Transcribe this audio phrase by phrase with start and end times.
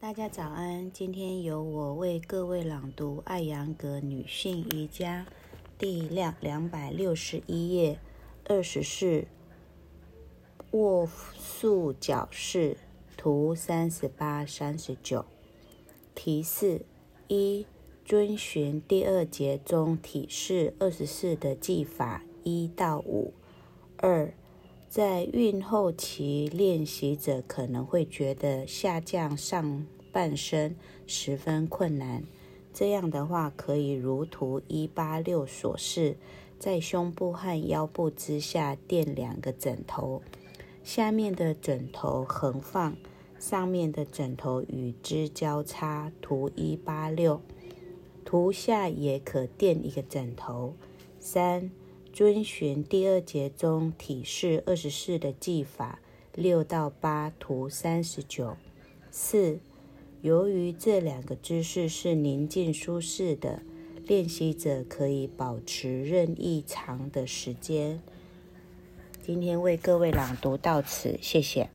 [0.00, 5.26] 大家早安，今天由我为各位朗读《艾扬格女性瑜伽》
[5.78, 7.98] 第两两百六十一页，
[8.46, 9.26] 二十四
[10.70, 12.78] 卧束脚式，
[13.18, 15.26] 图三十八、三十九。
[16.14, 16.86] 提示：
[17.28, 17.66] 一、
[18.02, 23.34] 遵循第二节中体式二十四的技法一到五。
[23.98, 24.32] 二、
[24.90, 30.74] 在孕后期，练习者可能会觉得下降上半身
[31.06, 32.24] 十分困难。
[32.74, 36.16] 这样的话，可以如图一八六所示，
[36.58, 40.22] 在胸部和腰部之下垫两个枕头，
[40.82, 42.96] 下面的枕头横放，
[43.38, 46.10] 上面的枕头与之交叉。
[46.20, 47.40] 图一八六，
[48.24, 50.74] 图下也可垫一个枕头。
[51.20, 51.70] 三。
[52.12, 56.00] 遵循第二节中体式二十四的技法，
[56.34, 58.56] 六到八图三十九。
[59.10, 59.58] 四，
[60.22, 63.62] 由于这两个姿势是宁静舒适的，
[64.06, 68.00] 练习者可以保持任意长的时间。
[69.22, 71.68] 今天为各位朗读到此，谢谢。